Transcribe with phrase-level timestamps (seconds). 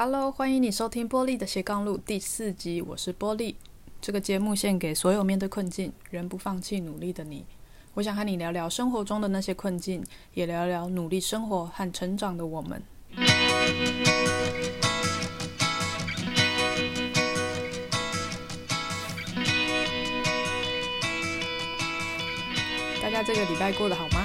[0.00, 3.56] Hello，欢迎你收听波莉的斜杠路第四集，我是波莉。
[4.00, 7.44] 这个节目献给所有面对困境仍不放弃努力的你。
[7.94, 12.80] 我想和你聊聊生活中的那些困境，也聊聊努力生活和成长的我们。
[23.02, 24.24] 大家这个礼拜过得好吗？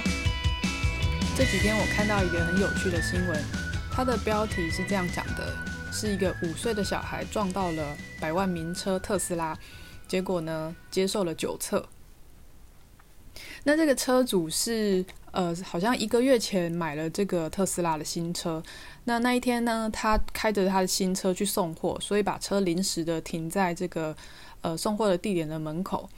[1.35, 3.43] 这几天我看到一个很有趣的新闻。
[3.95, 5.55] 它的标题是这样讲的：
[5.93, 9.57] 是一个五岁的小孩撞到了百万名车特斯拉，
[10.07, 11.87] 结果呢接受了酒测。
[13.63, 18.61] 那这个车主是呃，好像一个月前买了这个特斯拉的新车。
[19.05, 24.15] 那那一天呢，他开着他的新车去送货，所以把车临时的停在这个
[24.61, 26.09] 呃送货的地点的门口。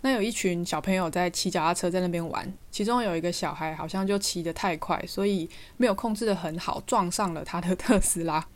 [0.00, 8.46] 那有一群小朋友在骑脚踏车在那边玩，其中有一个小孩好像就骑得太快，所以没有控制得很好，撞上了他的特斯拉。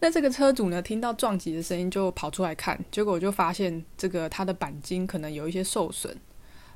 [0.00, 6.16] 那这个车主呢，听到撞击的声音就跑出来看，结果就发现这个他的钣金可能有一些受损。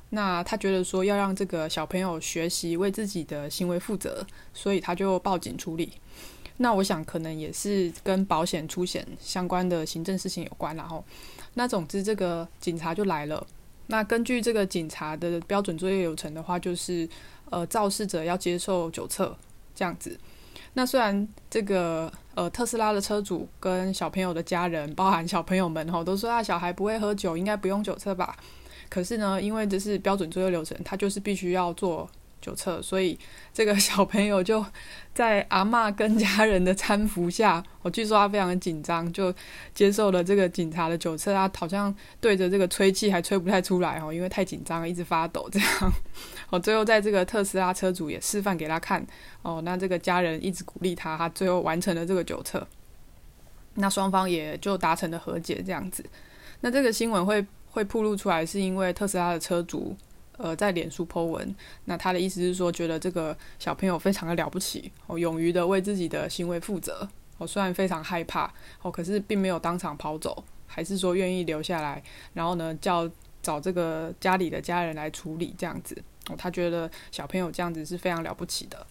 [0.09, 5.93] 那他觉得说要让这个小朋友学习为自己的行为负责，所以他就报警处理。
[6.57, 11.03] 那我想可能也是跟保险出险相关的行政事情有关，然后
[11.53, 13.45] 那总之这个警察就来了。
[13.87, 17.07] 那根据这个警察的标准作业流程的话，就是
[17.49, 19.37] 呃，肇事者要接受酒测
[19.73, 20.19] 这样子。
[20.73, 28.35] 那虽然这个呃特斯拉的车主跟小朋友的家人，包含小朋友们吼，都说啊小孩不会喝酒，应该不用酒测吧？
[28.89, 32.09] 可是呢，因为这是标准作业流程，他就是必须要做。
[32.41, 33.17] 酒测，所以
[33.53, 34.65] 这个小朋友就
[35.13, 39.33] 在阿嬷跟家人的搀扶下，我据说他非常的紧张，就
[39.73, 41.31] 接受了这个警察的酒测。
[41.33, 45.93] 他好像对着这个吹气还吹不太出来哦，因为太紧张，一直发抖这样。
[46.49, 49.05] 哦，最后在这个特斯拉车主也示范给他看
[49.43, 52.67] 哦，那这个家人一直鼓励他，他最后完成了这个酒测。
[53.75, 56.03] 那双方也就达成了和解这样子。
[56.61, 59.95] 那这个新闻会会曝露出来，是因为特斯拉的车主。
[60.41, 67.07] 呃，在脸书 po 文，那他的意思是说，觉得这个小朋友非常的了不起，哦，勇于的为自己的行为负责。
[67.37, 72.01] 哦，虽然非常害怕，哦，可是并没有当场跑走，还是说愿意留下来，
[72.33, 73.09] 然后呢，叫
[73.41, 75.95] 找这个家里的家人来处理这样子。
[76.29, 78.85] 哦，他觉得小朋友这样子是非常了不起的。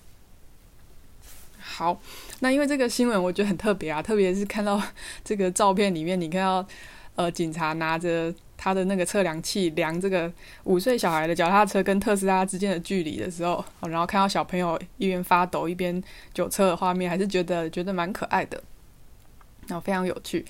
[1.58, 2.00] 好，
[2.40, 4.82] 那因为这个新闻我觉得很特别啊，特别是看到
[5.22, 6.66] 这个照片里面，你看到
[7.16, 8.34] 呃，警察拿着。
[8.62, 10.30] 他的那个测量器量这个
[10.64, 16.02] 五岁小孩的脚踏车跟特斯拉之间的距离的时候，然后看到小朋友一边发抖一边
[16.34, 18.62] 酒测的画面，还是觉得觉得蛮可爱的，
[19.66, 20.44] 然后非常有趣。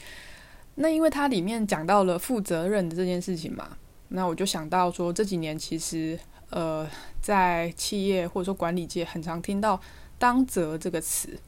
[0.75, 3.76] 那因为它里面讲到了负责任的这件事情嘛，
[4.09, 6.19] 那我就想到说这几年其实
[6.50, 6.84] 呃
[7.22, 9.81] 在企业或者说管理界很常听到
[10.19, 11.38] 当责这个词，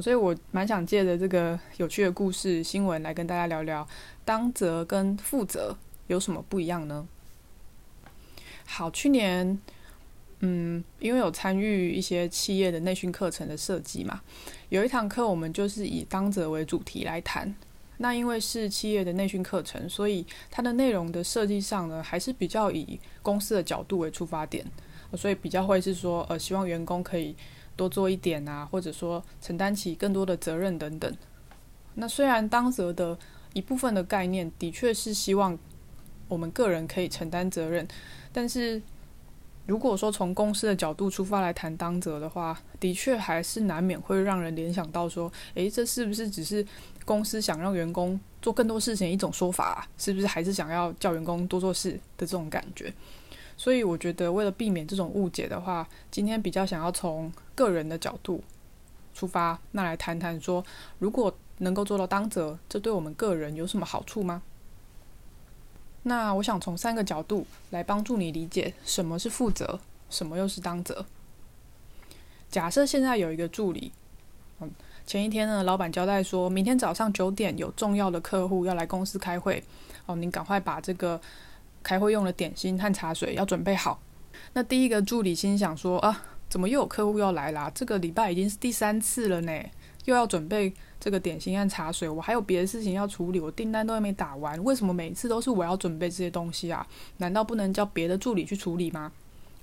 [0.00, 3.86] 所以我蛮想借着这个有趣的故事新闻来跟大家聊聊
[4.24, 5.76] 当责跟负责。
[6.06, 7.06] 有什么不一样呢？
[8.68, 9.58] 好，去年，
[10.40, 14.20] 嗯，因为有参与一些企业的内训课程的设计嘛，
[14.70, 17.54] 有一堂课我们就是以当责为主题来谈。
[17.98, 24.66] 那因为是企业的内训课程，所以它的内容的设计上呢，还是比较以公司的角度为出发点，
[25.14, 27.34] 所以比较会是说，呃，希望员工可以
[27.76, 31.16] 多做一点啊，或者说承担起更多的责任等等。
[31.94, 33.16] 那虽然当责的
[33.54, 35.56] 一部分的概念，的确是希望。
[36.28, 37.86] 我们个人可以承担责任，
[38.32, 38.80] 但是
[39.66, 46.64] 如果说从公司的角度出发来谈当责的话，的确还是难免会让人联想到说，诶，这是不是只是
[47.04, 49.88] 公司想让员工做更多事情一种说法？
[49.98, 52.92] 是不是还是想要叫员工多做事的这种感觉？
[53.56, 58.42] 所以我觉得，为了避免这种误解的话，今天比较想要从个人的角度
[59.14, 60.62] 出发，那来谈谈说，
[60.98, 64.42] 如果能够做到当责，这对我们个人有什么好处吗？
[66.08, 71.04] 那我想从三个角度来帮助你理解什么是负责，什么又是当责。
[72.48, 73.90] 假设现在有一个助理，
[74.60, 74.70] 嗯，
[75.04, 79.60] 前一天呢，老板交代说，明天早上九点有重要的客户要来公司开会，
[80.06, 81.20] 哦，您赶快把这个
[81.82, 84.00] 开会用的点心和茶水要准备好。
[84.52, 87.68] 那第一个助理心想说啊，怎么又有客户要来啦？
[87.74, 89.52] 这个礼拜已经是第三次了呢，
[90.06, 90.72] 又要准备。
[90.98, 96.84] 这个点心和茶水，我还有别的事情要处理，我订单都还没打完，为什么每次都是我要准备这些东西啊？
[97.18, 99.12] 难道不能叫别的助理去处理吗？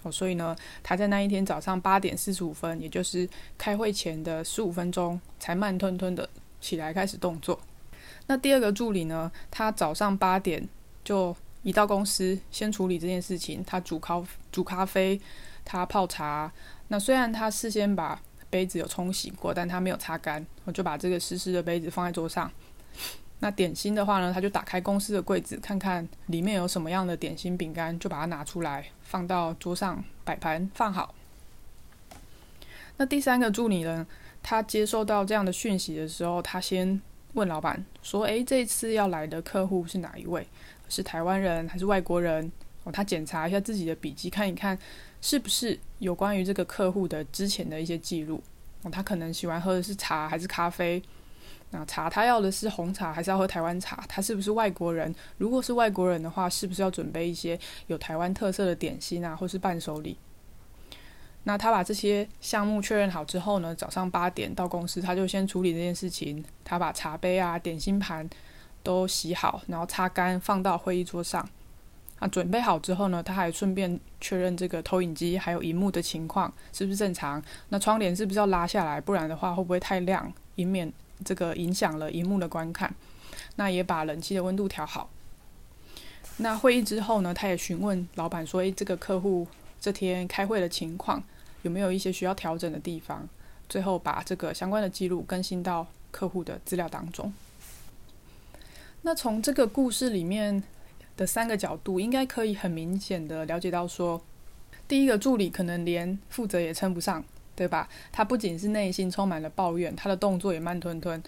[0.03, 6.29] 哦，所以呢，他在那一天早上八点四十五分，也就是开会前的十五分钟，才慢吞吞的
[6.61, 7.59] 起来开始动作。
[8.27, 10.65] 那第二个助理呢，他早上八点
[11.03, 15.19] 就一到公司，先处理这件事情，他煮咖煮咖啡，
[15.65, 16.49] 他泡茶。
[16.89, 18.21] 那虽然他事先把
[18.53, 22.51] 杯子有冲洗过，但他没有擦干，我就把这个湿湿的杯子放在桌上。
[23.39, 31.15] 那点心的话呢，他就打开公司的柜子，看看里面有什么样的点心饼干，就把它拿出来放到桌上摆盘放好。
[32.97, 34.05] 那第三个助理呢，
[34.43, 37.01] 他接收到这样的讯息的时候，他先
[37.33, 40.47] 问老板说：“诶，这次要来的客户是哪一位？
[40.87, 42.51] 是台湾人还是外国人？”
[42.85, 44.77] 哦，他检查一下自己的笔记，看一看
[45.23, 48.43] 是不是有关于这个客户的之前的一些记录。
[48.81, 51.01] 哦，他可能喜欢喝的是茶还是咖啡？
[51.69, 54.03] 那茶他要的是红茶还是要喝台湾茶？
[54.09, 55.15] 他是不是外国人？
[55.37, 60.17] 如果是外国人的话，是不是要准备一些有台湾特色的点心啊，或是伴手礼？
[61.45, 66.43] 那他把这些项目确认好之后呢，早上八点到公司，他就先处理这件事情。
[66.65, 68.29] 他把茶杯啊、点心盘
[68.83, 71.47] 都洗好，然后擦干，放到会议桌上。
[72.23, 77.43] 那准备好之后呢，他还顺便确认这个投影机还有荧幕的情况是不是正常。
[77.67, 79.01] 那窗帘是不是要拉下来？
[79.01, 80.89] 不然的话会不会太亮，以免
[81.25, 82.95] 这个影响了荧幕的观看，
[83.57, 85.09] 那也把冷气的温度调好。
[86.37, 89.45] 那会议之后呢，他也询问老板说：“诶，这个客户
[89.81, 91.21] 这天开会的情况
[91.63, 93.27] 有没有一些需要调整的地方？”
[93.67, 97.33] 最后把这个相关的记录更新到客户的资料当中。
[99.01, 100.63] 那从这个故事里面
[101.17, 104.21] 的三个角度，应该可以很明显的了解到说，
[104.87, 107.23] 第一个助理可能连负责也称不上。
[107.55, 107.87] 对吧？
[108.11, 111.21] 他不仅是内心充满了抱怨，他的动作也慢吞吞。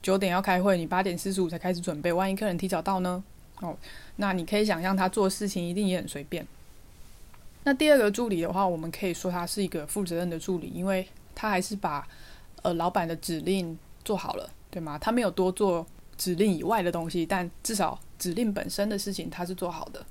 [0.00, 3.24] 九点要开会，你八点四十五才开始准备，万一客人提早到呢？
[3.60, 3.76] 哦，
[4.14, 6.46] 那你可以想象他做事情一定也很随便。
[7.64, 11.04] 那第二个助理的话，我们可以说他是一个负责任的助理，因为
[11.34, 12.06] 他还是把
[12.62, 14.96] 呃老板的指令做好了，对吗？
[15.00, 15.84] 他没有多做
[16.20, 20.04] 指令以外的东西，但至少指令本身的事情他是做好的。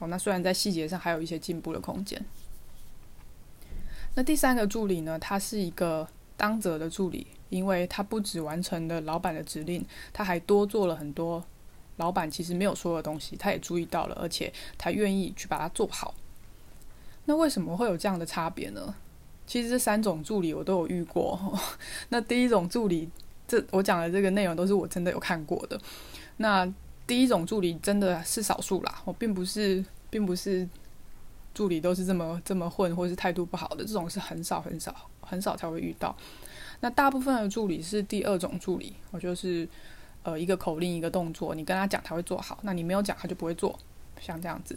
[0.00, 2.20] 哦，那虽然在细节上还有一些进步的空间。
[4.16, 11.44] 那第三个助理呢，他是一个当责的助理，因为他不只完成了老板的指令，他还多做了很多
[11.98, 16.12] 老板其实没有说的东西，他也注意到了，而且他愿意去把它做好。
[17.26, 18.96] 那为什么会有这样的差别呢？
[19.46, 21.38] 其实这三种助理我都有遇过。
[22.10, 23.08] 那第一种助理，
[23.46, 25.80] 这我讲的这个内容都是我真的有看过的。
[26.38, 26.66] 那
[27.06, 30.68] 第一种助理真的是少数啦，我并不是，并不是。
[31.52, 36.12] 助理都是这么这么混，或是态度不好的，这种是很少很少很少才会遇到。
[36.80, 39.68] 那大部分的助理是第二种助理，我就是
[40.24, 43.78] 呃一个口令一个动作，你跟他讲他会做好，那你没有讲他就不会做，
[44.20, 44.76] 像这样子。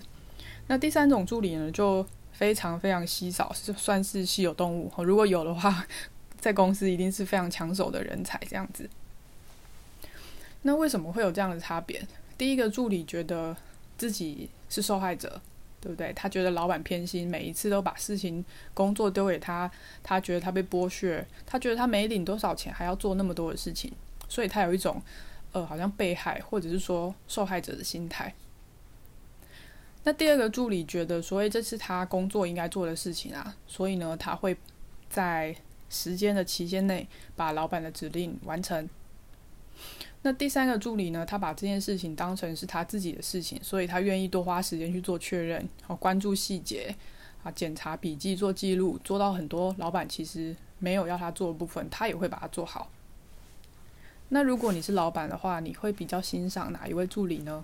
[0.67, 4.91] 那第三种助理呢，就非常非常稀少，是算是稀有动物。
[5.03, 5.83] 如果有的话，
[6.39, 8.89] 在公司一定是非常抢手的人才这样子。
[10.61, 12.05] 那为什么会有这样的差别？
[12.37, 13.55] 第一个助理觉得
[13.97, 15.41] 自己是受害者。
[15.79, 16.11] 对不对？
[16.13, 18.43] 他觉得老板偏心，每一次都把事情、
[18.73, 19.69] 工作丢给他，
[20.01, 23.93] 他觉得他被剥削，他觉得他没领多少钱，还要做那么多的事情，
[24.27, 24.99] 所以他有一种
[25.51, 28.33] 呃，好像被害或者是说受害者的心态。
[30.03, 34.57] 那第二个助理觉得，所以这是他工作应该做的事情啊，所以呢，他会
[35.07, 35.55] 在
[35.89, 38.89] 时间的期限内把老板的指令完成。
[40.23, 46.93] 那第三个助理呢，他把这件事情当成是他自己的事情，所以他愿意多花时间去做确认，好关注细节，
[47.43, 52.89] 啊检查笔记做记录，做到很多老板其实没有要他做的部分，他也会把它做好。
[54.29, 57.63] 那如果你是老板的话，你会比较欣赏哪一位助理呢？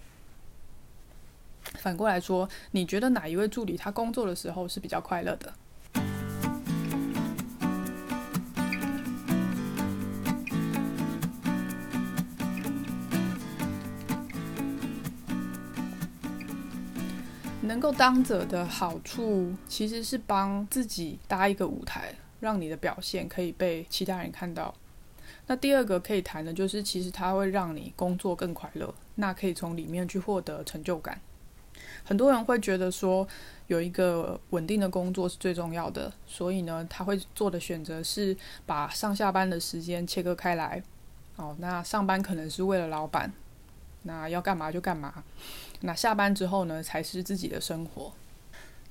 [1.79, 5.53] 反过来说，你觉得哪一位助理他工作的时候是比较快乐的？
[17.63, 24.73] 能够当者的好处，其实是帮自己搭一个舞台，让你的表现可以被其他人看到。
[25.47, 31.19] 那第二个可以谈的就是，其实它会让你工作更快乐，那可以从里面去获得成就感。
[32.03, 33.25] 很多人会觉得说，
[33.67, 40.83] 有一个稳定的工作是最重要的，所以呢，他会做的选择是把上下班的时间切割开来。
[41.37, 43.31] 哦，那上班可能是为了老板。
[44.03, 45.23] 那要干嘛就干嘛，
[45.81, 48.13] 那下班之后呢，才是自己的生活。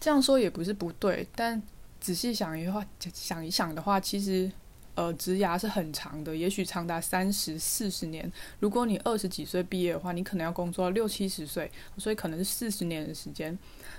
[0.00, 1.62] 这样说也不是不对，但
[2.00, 4.50] 仔细想一话，想一想的话，其实
[4.95, 8.31] 呃，职涯是很长的，也许长达三十四十年。
[8.61, 13.57] 如果你二十几岁毕业的话，你可能要工作到六七十岁，所以可能是四十年的时间。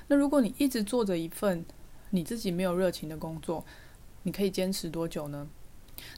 [0.08, 1.66] 那如果你一直做着一份
[2.10, 3.66] 你自己没有热情的工作，
[4.24, 5.48] 你可以坚持多久呢？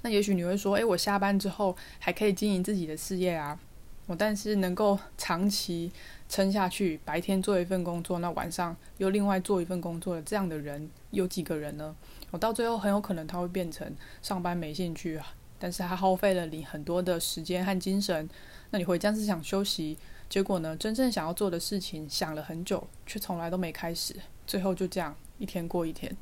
[0.02, 3.60] 那也许你会说，诶，我下班之后还可以经营自己的事业啊。
[4.08, 5.92] 我，但是能够长期
[6.30, 11.96] 撑下去，白天做一份工作，那晚上又另外做一份工作的这样的人有几个人呢？
[12.30, 15.20] 我到最后很有可能他会变成上班没兴趣，
[15.58, 18.30] 但是他耗费了你很多的时间和精神。
[18.70, 19.98] 那你回家是想休息，
[20.30, 26.16] 结果呢，真正想要做的事情想了很久，却从来都没开始，最后就这样一天过一天，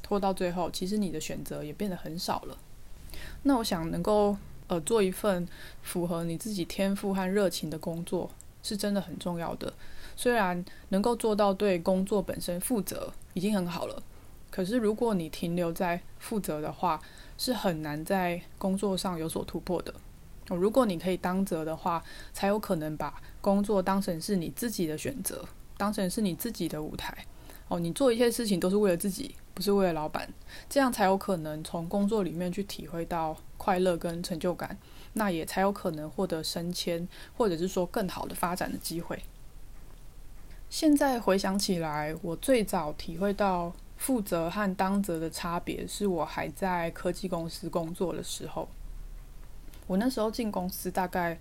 [0.00, 2.56] 拖到最后，其实你的选择也变得很少了。
[3.42, 4.36] 那我想能够。
[4.70, 5.48] 呃，做一份
[5.82, 8.30] 符合你自己天赋和热情的工作，
[8.62, 9.72] 是真的很重要的。
[10.14, 14.00] 虽然能够做到对工作本身负责已经很好了，
[14.48, 17.02] 可是如果你停留在负责的话，
[17.36, 19.92] 是很难在工作上有所突破的。
[20.46, 22.00] 如果你可以当责的话，
[22.32, 25.44] 才有可能把工作当成是你自己的选择，
[25.76, 27.26] 当成是你自己的舞台。
[27.66, 30.32] 哦，你做一些事情都是为了自己，不是为了老板，
[30.68, 33.36] 这样才有可能从工作里面去体会到。
[33.62, 34.78] 快乐跟成就感，
[35.12, 39.22] 那也才有可能获得升迁，或者是说更好的发展的机会。
[40.70, 48.66] 现在回想起来，我最早体会到负责和当责的差别，是我还在科技公司工作的时候。
[49.86, 51.38] 我那时候进公司大概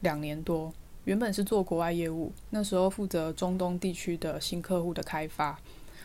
[0.00, 0.72] 两年多，
[1.04, 5.60] 原本是做国外业务，那时候负责中东地区的新客户的开发。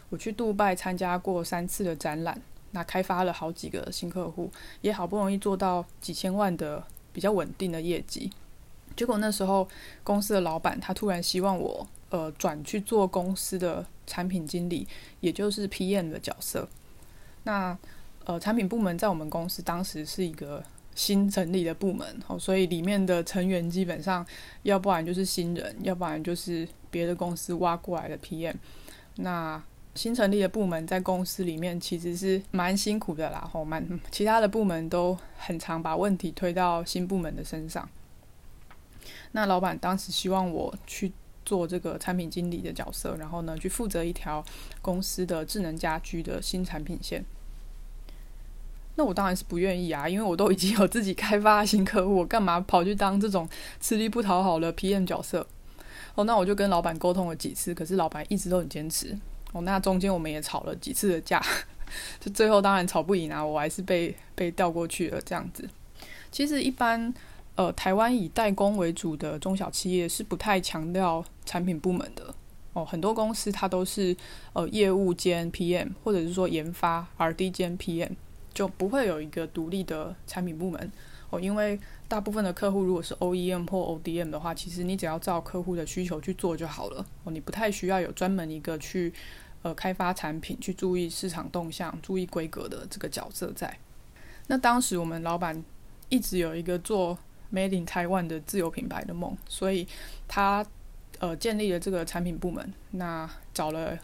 [0.10, 2.42] 我去杜拜参加过三次的展览。
[2.76, 4.50] 那开发了好几个新客户，
[4.82, 8.32] 也好不容易做到几千万的比较稳定的业绩。
[8.96, 9.68] 结果那时候
[10.04, 14.88] 公司的老板他突然希望我呃转去做公司的产品经理，
[15.20, 16.68] 也就是 PM 的角色。
[17.44, 17.78] 那
[18.26, 20.64] 呃产品部门在我们公司当时是一个
[20.96, 24.26] 新成立的部门，哦，所以里面的成员基本上
[24.64, 28.56] 要不然就是新人，要不然就是别的公司挖过来的 PM。
[29.18, 29.62] 那
[29.96, 37.88] 新成立的部门在公司里面其实是蛮辛苦的啦，吼，蛮其他的部门都很常把问题推到新部门的身上。
[39.34, 41.12] 那老板当时希望我去
[41.46, 44.44] 做这个产品经理的角色，然后呢，去负责一条
[44.82, 47.24] 公司的智能家居的新产品线。
[48.96, 53.48] 那我当然是不愿意啊，因为我都已经有自己开发新客户，我干嘛跑去当这种
[53.80, 55.46] 吃力不讨好的 PM 角色？
[56.16, 59.18] 哦，那我就跟老板沟通了几次，可是老板一直都很坚持。
[59.54, 61.42] 哦，那中间我们也吵了几次的架，
[62.20, 65.68] 就最后当然吵不赢啊，我还是被被调过去了这样子。
[66.32, 67.14] 其实一般
[67.56, 72.34] 呃，台湾以代工为主的中小企业是不太强调产品部门的
[72.74, 74.18] 哦，很多公司它都是
[74.54, 78.10] 呃业务兼 PM，或者是说研发 RD 兼 PM，
[78.52, 80.92] 就不会有一个独立的产品部门
[81.30, 81.80] 哦，因为
[82.14, 89.12] 大部分的客户如果是 OEM 或 ODM 的话，其实你只要照客户的需求去做就好了哦，你不太需要有专门一个去。
[89.64, 93.80] 呃，开发产品去注意市场动向、注意规格的这个角色在。
[94.48, 95.64] 那当时我们老板
[96.10, 97.18] 一直有一个做
[97.50, 99.88] Made in Taiwan 的自有品牌的梦，所以
[100.28, 100.66] 他
[101.20, 102.74] 呃建立了这个产品部门。
[102.92, 103.98] 那找了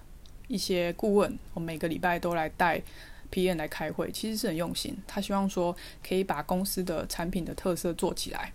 [0.48, 2.82] 一些顾问，我每个礼拜都来带
[3.32, 4.98] PM 来开会，其实是很用心。
[5.08, 5.76] 他希望说
[6.08, 8.54] 可以把公司的产品的特色做起来。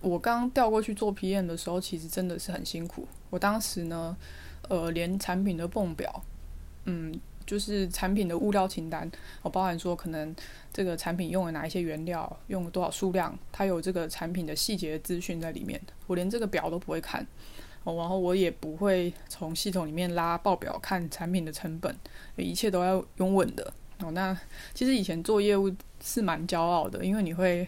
[0.00, 3.06] 我刚调过去做 PM 的时候，其实真的是很辛苦。
[3.30, 4.16] 我当时呢。
[4.66, 6.24] 呃，连产品的泵表，
[6.86, 7.12] 嗯，
[7.44, 9.06] 就是产品的物料清单，
[9.42, 10.34] 我包含说可能
[10.72, 15.78] 这个产品用了哪一些原料，用了多少数量，它有这个产品的细节资讯在里面。
[16.06, 17.26] 我连这个表都不会看，
[17.84, 21.94] 哦，然后我也不会从系统里面拉报表看产品的成本，
[22.36, 23.72] 一切都要用问的。
[24.00, 24.36] 哦，那
[24.74, 25.72] 其实以前做业务
[26.02, 27.66] 是蛮骄傲的，因为你会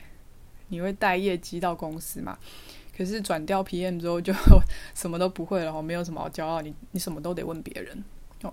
[0.68, 2.36] 你会带业绩到公司嘛。
[2.96, 4.32] 可是转调 PM 之后就
[4.94, 8.02] 什么都不会了，哦，没有什么好骄傲，你你什么都得问别人
[8.42, 8.52] 哦。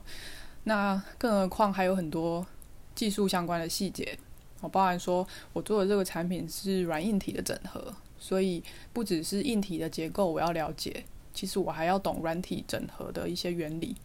[0.65, 2.45] 那更何况还有很多
[2.93, 4.17] 技术相关的细节，
[4.59, 13.95] 哦，包含说我做的这个产品是软硬体的整合，所以不只是硬体的结构我要了解，其实我还要懂软体整合的一些原理。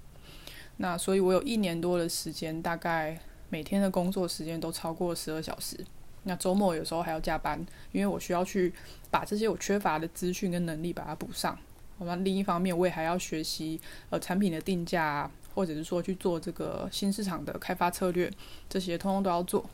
[0.79, 3.19] 那所以我有一年多的时间，大概
[3.49, 5.79] 每天的工作时间都超过十二小时。
[6.25, 7.59] 那周末有时候还要加班，
[7.93, 8.73] 因为我需要去
[9.11, 11.59] 把这些我缺乏的资讯跟能力把它补上。
[12.01, 13.81] 那另一方面，我也还要学习
[14.11, 18.31] 呃产品的定价，或者是说去做这个新市场的开发策略，
[18.69, 19.69] 这些通通都要做。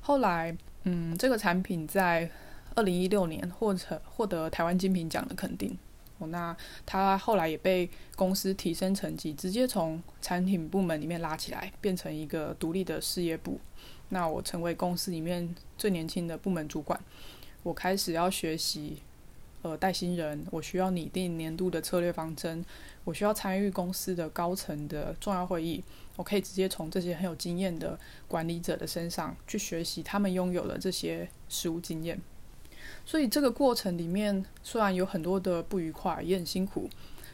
[0.00, 2.30] 后来，嗯，这个产品在
[2.74, 5.76] 二零一六年获成获得台湾精品奖的肯定。
[6.28, 13.58] 那他后来也被公司提升层级，直接从产品部门里面拉起来，变成一个独立的事业部。
[14.10, 17.00] 那我成为公司里面最年轻的部门主管，
[17.62, 18.98] 我开始要学习，
[19.62, 22.64] 呃，带新人，我需要拟定年度的策略方针，
[23.04, 25.82] 我需要参与公司的高层的重要会议，
[26.16, 32.20] 我可以直接从这些很有经验的管理者的身上去学习他们拥有的这些实务经验。
[33.04, 36.88] 所以这个过程里面虽然有很多的不愉快，也很辛苦，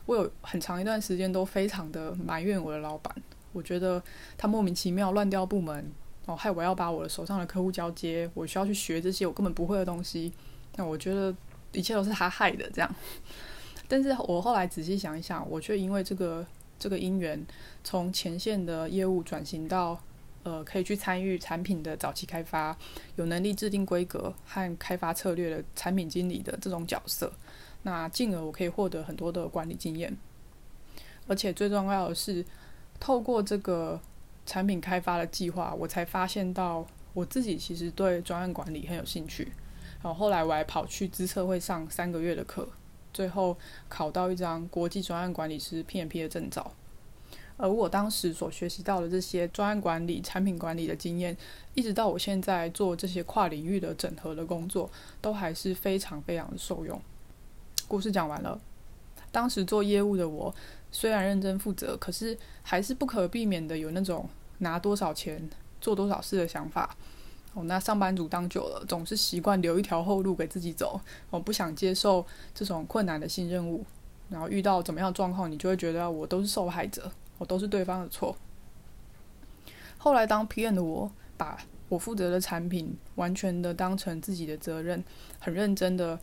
[0.06, 3.14] 我有很长一段时间都非常的埋怨我的老板，
[3.52, 4.02] 我觉得
[4.36, 5.92] 他莫名其妙乱调部门，
[6.26, 10.32] 哦，害我要把我的手上的客户交接，我需要去学这些我根本不会的东西，
[10.76, 11.34] 那我觉得
[11.72, 12.94] 一切都是他害的这样。
[13.88, 16.46] 但是我后来仔细想一想，我却因为这个
[16.78, 17.46] 这个因缘，
[17.84, 20.00] 从前线的业务转型到。
[20.46, 22.78] 呃，可以去参与产品的早期开发，
[23.16, 27.32] 有能力制定规格和开发策略的产品经理的这种角色，
[27.82, 30.16] 那进而我可以获得很多的管理经验，
[31.26, 32.46] 而且最重要的是，
[33.00, 34.00] 透过这个
[34.46, 39.50] 产品开发的计划，我才发现到我自己其实对专案管理很有兴趣。
[40.00, 42.68] 然后后来我还跑去资策会上三个月的课，
[43.12, 46.72] 最后考到一张国际专案管理师 PMP 的证照。
[47.56, 51.36] 而我当时所学习到的这些专案管理、产品管理的经验，
[51.74, 57.00] 一直到我现在做这些跨领域的整合的工作，都还是非常非常的受用。
[57.88, 58.60] 故事讲完了，
[59.32, 60.54] 当时做业务的我，
[60.92, 65.48] 虽然认真负责，可是还是不可避免的有那种拿多少钱
[65.80, 66.94] 做多少事的想法。
[67.54, 73.82] 哦，那上班族当久了，总是习惯留一条后路给自己走，我不想接受这种困难的新任务，
[74.28, 77.10] 然后遇到怎么样状况，你就会觉得我都是受害者。
[77.38, 78.36] 我都是对方的错。
[79.98, 85.02] 后来当 PM 的我，把我负责的产品完全的当成自己的责任，
[85.40, 86.18] 很认真的、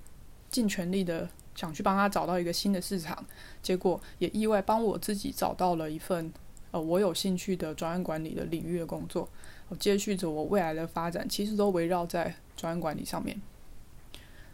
[0.50, 3.26] 尽全力的想去帮他找到一个新的市场。
[3.62, 6.32] 结果也意外帮我自己找到了一份
[6.72, 9.28] 呃我有兴趣的专案管理的领域的工作。
[9.70, 13.42] 我接续着我未来的发展，其实都围绕在专案管理上面。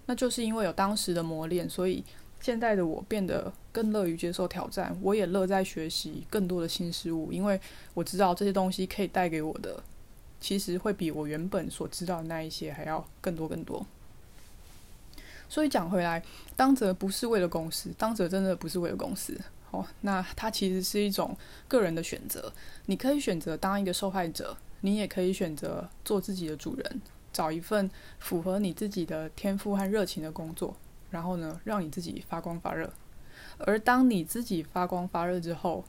[0.08, 2.04] 那就是因为有当时的磨练，所以。
[2.41, 7.60] 现在的我变得更乐于接受挑战，我也乐在学习更多的新事物，因为
[7.93, 9.84] 我知道这些东西可以带给我的，
[10.39, 13.86] 其实会比我原本所知道的那一些还要更多更多。
[15.50, 16.24] 所以讲回来，
[16.55, 19.36] 当责不是为了公司，当责真的不是为了公司
[19.72, 19.86] 哦。
[20.01, 21.36] 那它其实是一种
[21.67, 22.53] 个人的选择，
[22.86, 27.01] 你可以选择当一个受害者，你也可以选择做自己的主人，
[27.34, 30.77] 找一份符合你自己的天赋和热情的工作。
[31.10, 32.91] 然后呢，让你自己发光发热。
[33.58, 35.84] 而当你自己发光发热之后，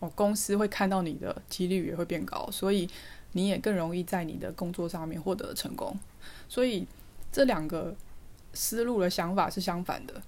[0.00, 2.88] 哦，公司会看到你的几率也会变高，所以
[3.32, 5.98] 你也更容易在你的工作上面获得成功。
[6.48, 6.86] 所以
[7.30, 7.94] 这两个
[8.52, 10.22] 思路的想法是相反的。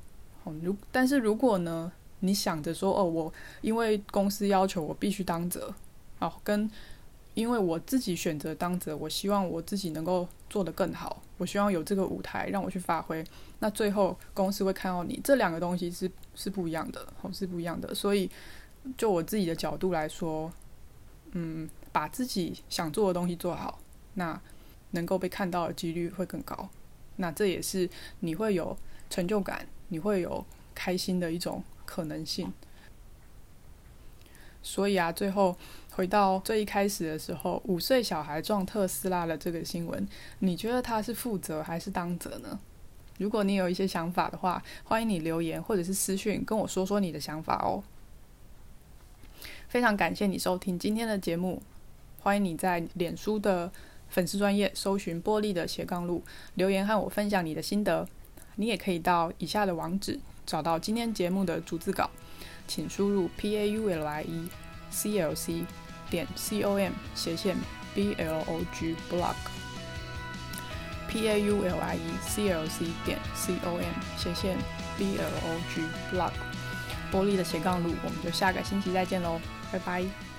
[0.44, 5.74] 哦，如但是如果呢，你想着说，哦，我因为公司要求我必须当责，
[6.18, 6.70] 哦，跟
[7.34, 11.22] 因为我自己选择当责，我希望我自己能够做得更好。
[11.38, 13.24] 我希望有这个舞台让我去发挥。
[13.60, 17.94] 那最后公司会看到你，这两个东西是是不一样的，哦，是不一样的。
[17.94, 18.30] 所以
[18.98, 20.52] 就我自己的角度来说，
[21.30, 23.78] 嗯，把自己想做的东西做好，
[24.12, 24.38] 那
[24.90, 26.68] 能够被看到的几率会更高。
[27.16, 27.88] 那这也是
[28.20, 28.76] 你会有
[29.08, 32.52] 成就感，你会有开心的一种可能性。
[34.62, 35.56] 所以啊，最后
[35.94, 42.58] 回到最一开始的时候，五岁小孩撞特斯拉的这个新闻，你觉得他是负责还是当责呢？
[43.18, 47.84] 如果你有一些想法的话，欢迎你留言或者是私讯跟我说说你的想法哦。
[49.68, 51.62] 非常感谢你收听今天的节目，
[52.20, 53.70] 欢迎你在脸书的
[54.08, 56.22] 粉丝专页搜寻玻璃的斜杠路
[56.54, 58.08] 留言和我分享你的心得。
[58.56, 62.10] 你也可以到以下的网址找到今天节目的逐字稿。
[62.66, 64.48] 请输入 p a u l i e
[64.90, 65.64] c l c
[66.12, 67.56] 点 c o m 斜线
[67.94, 69.34] b l o g blog
[71.08, 74.58] p a u l i e c l c 点 c o m 斜线
[74.98, 75.80] b l o g
[76.14, 76.32] blog
[77.10, 79.40] 玻璃的斜杠路，我们就下个星期再见喽，
[79.72, 80.31] 拜拜。